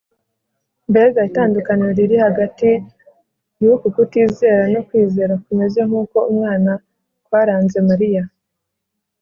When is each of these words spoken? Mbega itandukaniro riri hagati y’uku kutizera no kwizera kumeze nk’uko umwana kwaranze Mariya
Mbega 0.89 1.19
itandukaniro 1.29 1.91
riri 1.97 2.15
hagati 2.25 2.69
y’uku 3.61 3.87
kutizera 3.95 4.63
no 4.73 4.81
kwizera 4.87 5.33
kumeze 5.45 5.79
nk’uko 5.87 6.17
umwana 6.31 6.71
kwaranze 7.25 7.77
Mariya 7.89 8.23